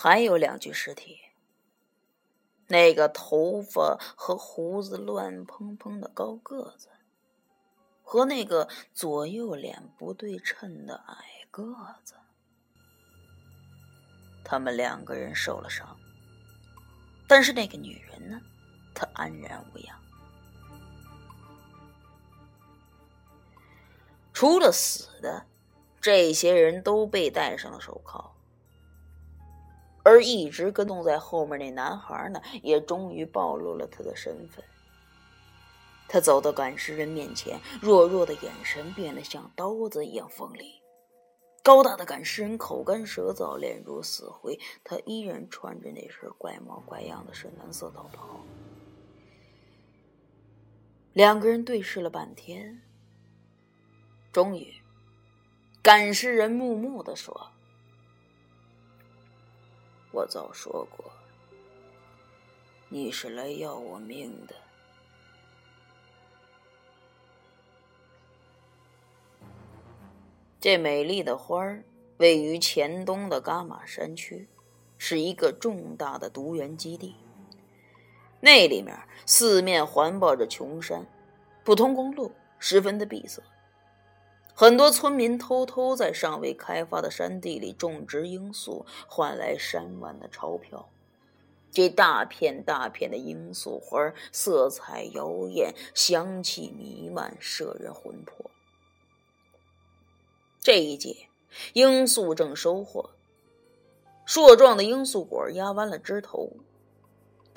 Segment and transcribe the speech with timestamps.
[0.00, 1.18] 还有两具尸体。
[2.68, 6.88] 那个头发和胡子乱蓬蓬的高个子，
[8.04, 11.16] 和那个左右脸不对称的矮
[11.50, 11.74] 个
[12.04, 12.14] 子，
[14.44, 15.98] 他们两个人受了伤，
[17.26, 18.40] 但是那个女人呢，
[18.94, 19.98] 她安然无恙。
[24.32, 25.44] 除了死的，
[26.00, 28.37] 这些人都被戴上了手铐。
[30.08, 34.64] 而一直跟踪在后面那男孩呢，也终于暴露了他的身份。
[36.08, 40.80] 他走到赶尸人面前，弱弱的眼神变得像刀子一样锋利。
[41.62, 44.58] 高大的赶尸人口干舌燥，脸如死灰。
[44.82, 48.40] 他依然穿着那身怪模怪样的深蓝色道袍。
[51.12, 52.80] 两个人对视了半天，
[54.32, 54.72] 终于，
[55.82, 57.50] 赶尸人木木的说。
[60.10, 61.04] 我早说过，
[62.88, 64.54] 你是来要我命的。
[70.58, 71.84] 这美丽的花儿
[72.16, 74.48] 位于黔东的伽马山区，
[74.96, 77.14] 是一个重大的毒源基地。
[78.40, 81.06] 那里面四面环抱着穷山，
[81.62, 83.42] 不通公路，十分的闭塞。
[84.60, 90.88] 很多村民偷偷在尚未开发的山地里种植罂粟，换来山万的钞票。
[91.70, 98.50] 这大片大片的罂粟花，色彩妖艳，香气弥漫，摄人魂魄。
[100.58, 101.28] 这一季，
[101.74, 103.10] 罂粟正收获，
[104.26, 106.50] 硕壮的罂粟果压弯了枝头。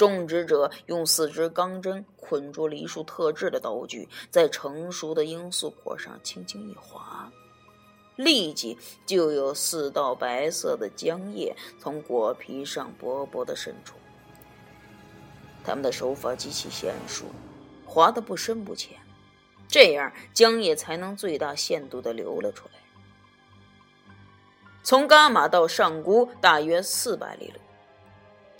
[0.01, 7.31] 种植者用四支钢针捆住梨树特制的刀具，在成熟的罂粟果上轻轻一划，
[8.15, 13.95] 立即就有四道白色的浆液从果皮上薄薄的渗出。
[15.63, 17.25] 他们的手法极其娴熟，
[17.85, 18.97] 划得不深不浅，
[19.67, 22.79] 这样浆液才能最大限度的流了出来。
[24.81, 27.59] 从伽马到上姑大约四百里路。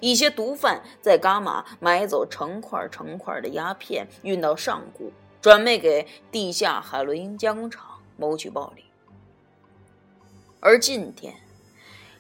[0.01, 8.84] 一些毒贩在伽马买走成块成块的鸦片，运到上古，转卖给地下海洛因加工厂，谋取暴利。
[10.59, 11.35] 而今天，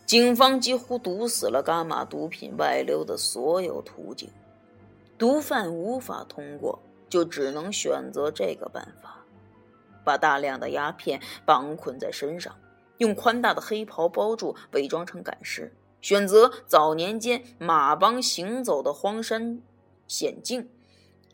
[0.05, 4.29] 警方几乎堵死了伽马毒品外流的所有途径，
[5.17, 9.25] 毒贩无法通过，就只能选择这个办法：
[10.03, 12.55] 把大量的鸦片绑捆在身上，
[12.99, 15.73] 用宽大的黑袍包住，伪装成赶尸。
[16.01, 19.61] 选择早年间马帮行走的荒山
[20.07, 20.69] 险境，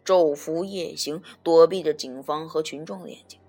[0.06, 3.40] 昼伏夜行，躲避着警方和群众的眼睛。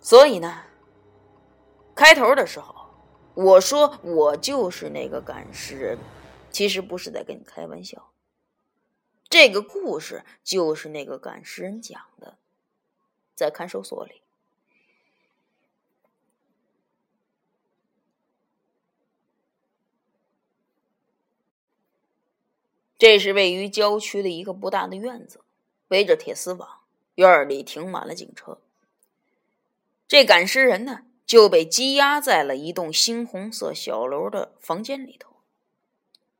[0.00, 0.62] 所以呢，
[1.94, 2.74] 开头的时候
[3.34, 5.98] 我说我就是那个赶尸人，
[6.50, 8.10] 其实不是在跟你开玩笑。
[9.28, 12.38] 这个故事就是那个赶尸人讲的，
[13.34, 14.22] 在看守所里。
[22.98, 25.40] 这是位于郊区的一个不大的院子，
[25.86, 26.80] 围着铁丝网，
[27.14, 28.58] 院里停满了警车。
[30.08, 35.36] 这赶尸人呢，就被羁押在了一栋猩红色小楼的房间里头。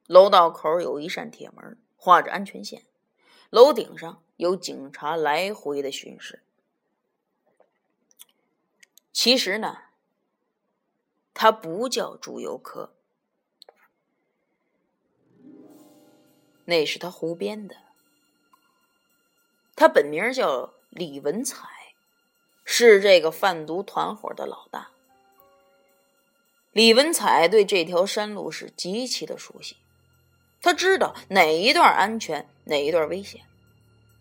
[0.07, 2.83] 楼道口有一扇铁门，画着安全线。
[3.51, 6.43] 楼顶上有警察来回的巡视。
[9.13, 9.79] 其实呢，
[11.33, 12.95] 他不叫朱游科。
[16.69, 17.75] 那是他胡编的。
[19.75, 21.67] 他本名叫李文彩，
[22.63, 24.91] 是这个贩毒团伙的老大。
[26.73, 29.79] 李文彩对这条山路是极其的熟悉，
[30.61, 33.41] 他知道哪一段安全，哪一段危险。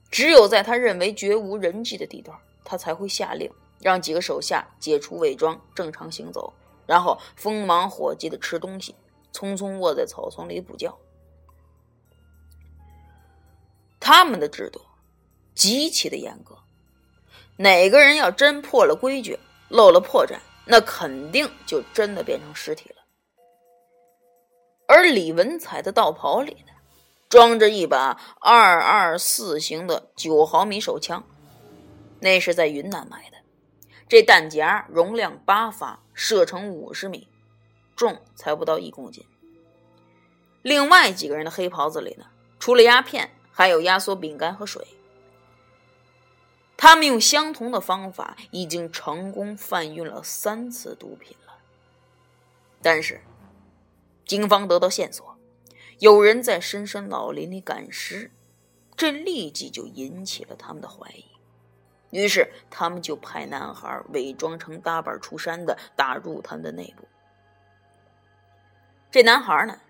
[0.10, 6.54] 只有在他认为绝无人迹的地段，他才会下令让几个手下解除伪装，正常行走，
[6.86, 8.96] 然后锋芒火急的吃东西，
[9.34, 10.98] 匆匆卧在草丛里补觉。
[14.00, 14.82] 他们的制度
[15.56, 16.58] 极其的严格，
[17.58, 19.40] 哪个人要真破了规矩、
[19.70, 22.96] 露了破绽，那肯定就真的变成尸体了。
[24.88, 26.74] 而李文彩的道袍里呢，
[27.28, 31.24] 装着一把二二四型的九毫米手枪，
[32.20, 33.38] 那是在云南买的。
[34.08, 37.28] 这弹夹容量八发，射程五十米，
[37.96, 39.26] 重才不到一公斤。
[40.62, 42.28] 另外几个人的黑袍子里呢，
[42.60, 43.32] 除了鸦片。
[43.58, 44.86] 还有压缩饼干和水，
[46.78, 51.58] 他们用相同的方法已经成功贩运了三次毒品了。
[52.84, 53.20] 但是，
[54.28, 55.40] 警方得到线索，
[55.98, 58.30] 有人在深山老林里赶尸，
[58.96, 61.26] 这立即就引起了他们的怀疑。
[62.12, 67.08] 于是，他们就派男孩伪装成搭伴出山的，打入他们的内部。
[69.10, 69.82] 这男孩呢，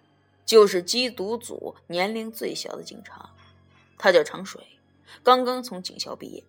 [0.45, 3.31] 就是缉毒组年龄最小的警察，
[3.97, 4.79] 他叫长水，
[5.23, 6.43] 刚刚从警校毕业。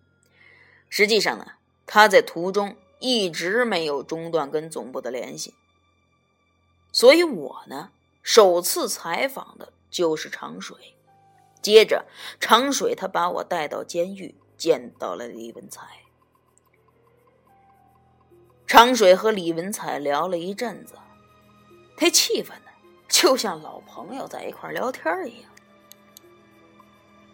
[0.89, 1.53] 实际上呢，
[1.85, 5.53] 他在途中一直没有中断跟总部的联系。
[6.91, 7.91] 所以我呢，
[8.21, 10.95] 首次采访的就是长水。
[11.61, 12.05] 接着，
[12.39, 14.35] 长水他把我带到监狱。
[14.59, 15.87] 见到了李文才，
[18.67, 20.95] 长水和李文才聊了一阵子，
[21.97, 22.71] 那气氛呢，
[23.07, 25.48] 就像老朋友在一块聊天一样。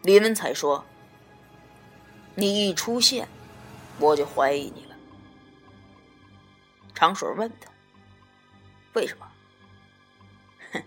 [0.06, 0.86] 李文才说
[2.36, 3.28] ：“你一出现，
[4.00, 4.96] 我就怀疑你了。”
[6.94, 7.72] 长水问他
[8.94, 9.28] ：“为什么？”
[10.72, 10.84] 哼，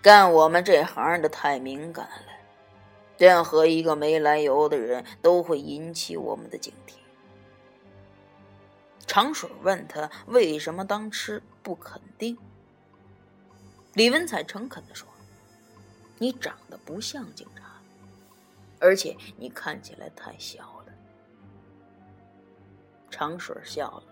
[0.00, 2.32] 干我们这行的太敏感了。
[3.18, 6.94] 任何一个没来由的人都会引起我们的警惕。
[9.08, 12.38] 长水问他为什么当时不肯定。
[13.94, 15.08] 李文彩诚恳的说
[16.20, 17.80] ：“你长得不像警察，
[18.78, 20.92] 而且你看起来太小了。”
[23.10, 24.04] 长水笑了：“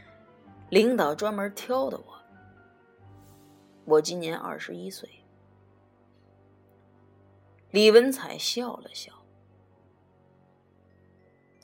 [0.70, 2.18] 领导专门挑的我。
[3.84, 5.08] 我今年二十一岁。”
[7.70, 9.12] 李文彩笑了笑，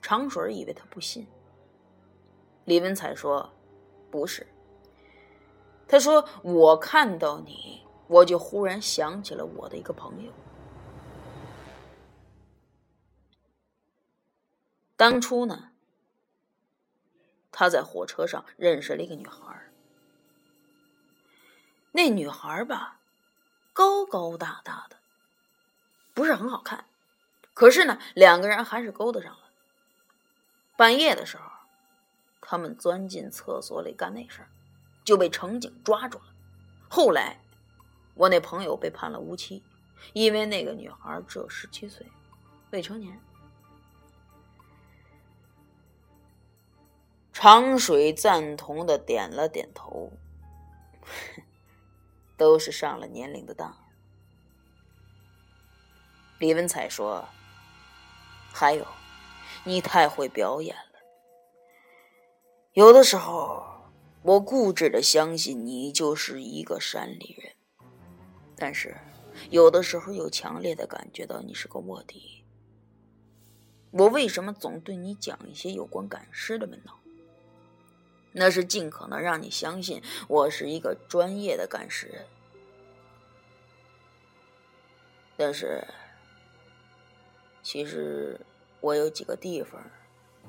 [0.03, 1.27] 长水以为他不信。
[2.67, 3.51] 李文彩说
[4.13, 4.47] ：“不是。”
[5.89, 10.33] 他说：“我看到你，我就忽然想起了我的一个朋友。
[14.97, 15.71] 当初呢，
[17.53, 19.71] 他在火车上认识了一个女孩
[21.93, 22.99] 那女孩吧，
[23.73, 24.97] 高高大大的。”
[26.13, 26.87] 不是很好看，
[27.55, 29.45] 可是呢，两个人还是勾搭上了。
[30.77, 31.45] 半夜的时候，
[32.41, 34.49] 他们钻进厕所里干那事儿，
[35.05, 36.25] 就被乘警抓住了。
[36.91, 37.41] 后来，
[38.15, 39.63] 我那朋友被判了无期，
[40.13, 42.07] 因为那个女孩只有十七岁，
[42.71, 43.21] 未成年。
[47.33, 50.13] 长水赞同的点了点头，
[52.37, 53.75] 都是上了年龄的当。
[56.39, 57.27] 李文彩说
[58.53, 58.87] ：“还有，
[59.65, 61.01] 你太会表演了。
[62.73, 63.91] 有的时候，
[64.23, 67.55] 我固执的相信你就是一个山里人，
[68.61, 68.95] 但是
[69.51, 72.45] 有的时候又强烈的感觉到你是个卧底。
[73.91, 76.97] 我为什么总对你讲一些有关赶尸的门道？
[78.31, 82.25] 那是尽可能让你相信我是一个专业的赶尸人。
[85.37, 85.83] 但是。”
[87.63, 88.41] 其实
[88.81, 89.79] 我有几个地方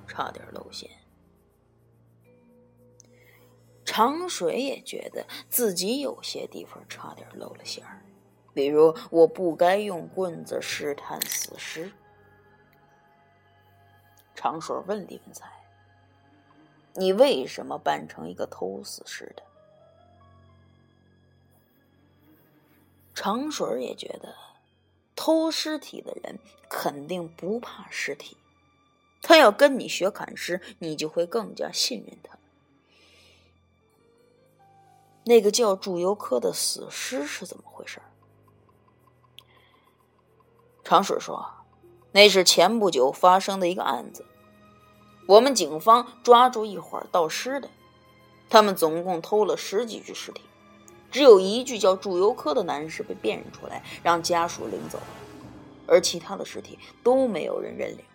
[0.08, 0.90] 差点露馅。
[3.92, 8.02] 长水也觉得自己有些地方差点露了馅儿，
[8.54, 11.92] 比如我不该用棍子试探死尸。
[14.34, 15.52] 长水问李文才
[16.96, 19.44] ：“你为什么扮成一个偷死尸的？”
[23.14, 24.34] 长水也觉得。
[25.14, 26.40] 偷尸体的人
[26.70, 28.38] 肯定不怕尸体，
[29.22, 32.38] 他要跟你学砍尸，你就会更加信任他。
[35.24, 38.02] 那个叫祝由科的死尸是怎么回事？
[40.84, 41.48] 长水说，
[42.12, 44.26] 那是前不久发生的一个案子，
[45.28, 47.70] 我们警方抓住一伙盗尸的，
[48.50, 50.42] 他们总共偷了十几具尸体。
[51.12, 54.98] 只有一具叫祝由科的男尸被辨认出来，让家属领走，
[55.86, 58.06] 而其他的尸体都没有人认领。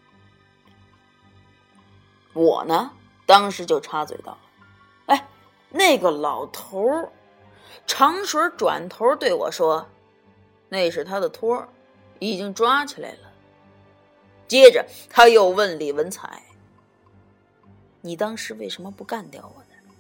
[2.33, 2.93] 我呢，
[3.27, 4.39] 当时就插嘴道：“，
[5.71, 7.13] 那个老头儿，
[7.87, 9.87] 长水转头对我说，
[10.69, 11.67] 那是他的托，
[12.19, 13.33] 已经抓起来了。”
[14.49, 16.43] 接着他又问李文才
[18.01, 19.93] ：“你当时为什么不干掉我呢？”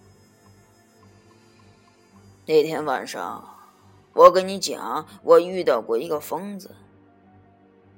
[2.46, 3.44] 那天晚上，
[4.12, 6.76] 我跟你讲，我遇到过一个疯子。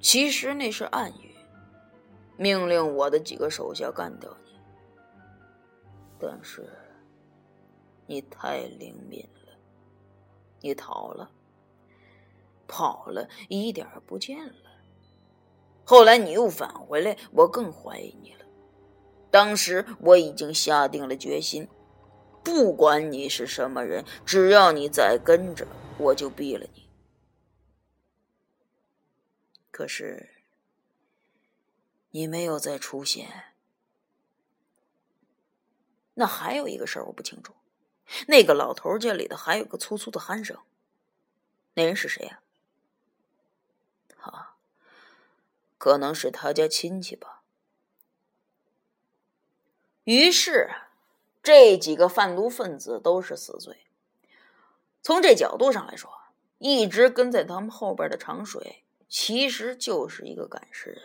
[0.01, 1.37] 其实那是暗语，
[2.39, 4.59] 命令我的几个手下干掉你。
[6.19, 6.67] 但是
[8.09, 9.53] 你太灵敏了，
[10.61, 11.31] 你逃了，
[12.67, 14.71] 跑了一点不见了。
[15.85, 18.47] 后来你又返回来，我更怀疑你了。
[19.31, 21.69] 当时我已经下定了决心。
[22.43, 25.67] 不管你是什么人，只要你再跟着，
[25.99, 26.88] 我就毙了你。
[29.71, 30.31] 可是
[32.11, 33.29] 你没有再出现。
[36.15, 37.53] 那还有一个事儿我不清楚，
[38.27, 40.57] 那个老头家里头还有个粗粗的鼾声，
[41.75, 42.41] 那人是谁呀？
[44.21, 44.57] 啊，
[45.79, 47.43] 可能是他家亲戚吧。
[50.05, 50.71] 于是。
[51.41, 53.87] 这几个贩毒分子都是死罪。
[55.03, 56.12] 从这角度上来说，
[56.59, 61.03] 一直跟在他们后边的长水，其实就是一个赶尸人，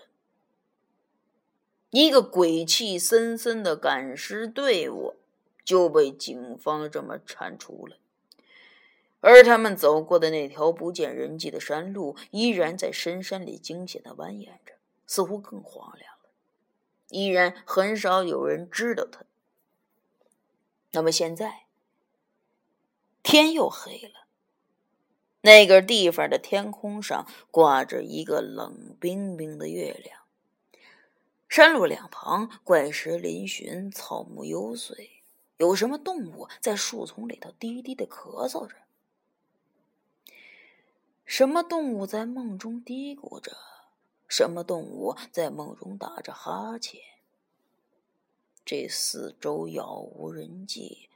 [1.91, 5.15] 一个鬼气森森的赶尸队伍
[5.63, 7.97] 就被警方这么铲除了。
[9.21, 14.73] 而他们走过的那条不见人迹的山路，依然在深山里惊险的蜿蜒着，
[15.07, 16.29] 似乎更荒凉了。
[17.09, 19.23] 依然很少有人知道他。
[20.91, 21.67] 那么现在，
[23.23, 24.27] 天又黑了。
[25.41, 30.21] 那个地方的天空上挂着一个冷冰冰的月亮。
[31.47, 35.09] 山路两旁怪石嶙峋，草木幽邃，
[35.57, 38.75] 有什么动物在树丛里头低低的咳嗽着？
[41.25, 43.55] 什么动物在梦中嘀咕着？
[44.27, 46.99] 什么动物在梦中打着哈欠？
[48.65, 51.09] 这四周杳无人迹，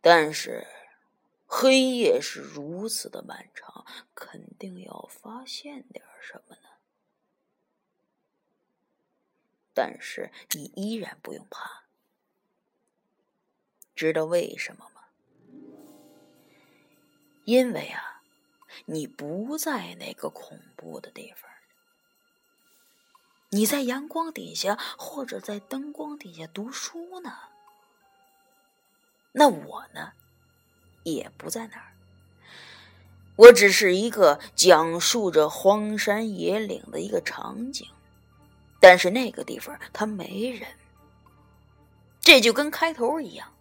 [0.00, 0.66] 但是
[1.46, 6.68] 黑夜是如此的漫长，肯定要发现点什么呢？
[9.72, 11.83] 但是你依然不用怕，
[13.94, 15.02] 知道为什么吗？
[17.44, 18.22] 因为啊，
[18.86, 21.50] 你不在那个恐怖的地方。
[23.50, 27.32] 你在阳光底下，或者在灯光底下读书呢？
[29.30, 30.12] 那我呢，
[31.04, 31.92] 也不在那儿。
[33.36, 37.86] 我只是一个讲述着荒山野岭的一个场景，
[38.80, 40.68] 但是那个地方它没人。
[42.20, 43.53] 这就跟开头一样，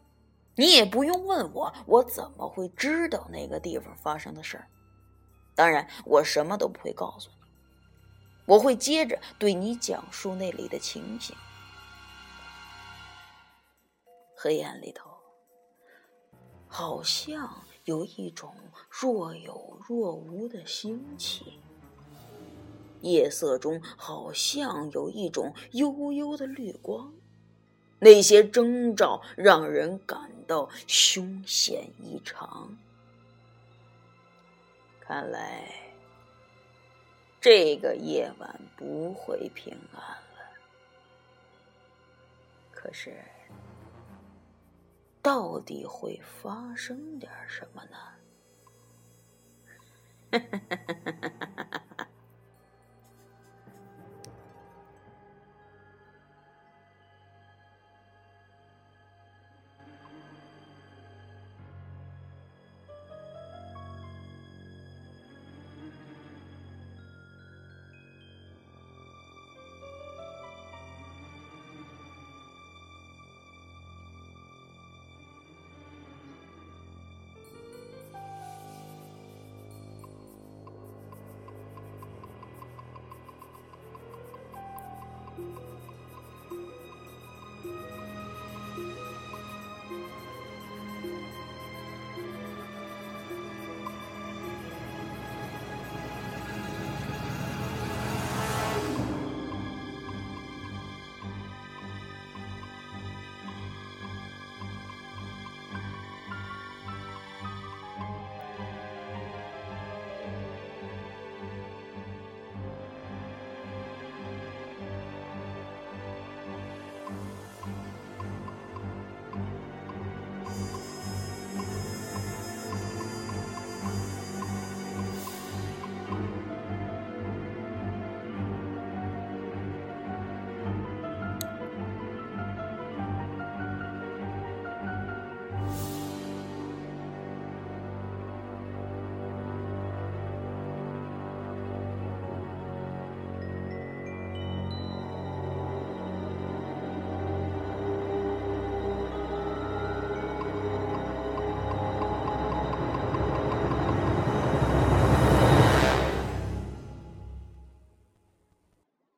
[0.55, 4.67] 你也不用问我，我怎么会知道那个地方发生的事儿？
[5.55, 7.35] 当然，我什么都不会告诉你。
[8.45, 11.35] 我会接着对你讲述那里的情形。
[14.35, 15.09] 黑暗里头，
[16.67, 18.53] 好像有一种
[18.89, 21.45] 若有若无的腥气；
[23.01, 27.13] 夜色中，好像有一种幽幽的绿光。
[28.03, 32.77] 那些征兆让人感到凶险异常。
[34.99, 35.83] 看来。
[37.43, 40.55] 这个夜晚不会平安了。
[42.71, 43.21] 可是，
[45.21, 47.83] 到底会发生点什么
[50.31, 50.39] 呢？